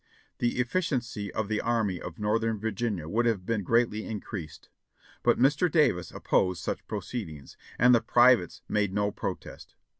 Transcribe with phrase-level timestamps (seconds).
[0.39, 4.67] The efficiency of the Army of Northern Virginia would have been greatly increased.
[5.21, 5.71] But Mr.
[5.71, 9.75] Davis opposed such proceedings, and the privates made no pro test.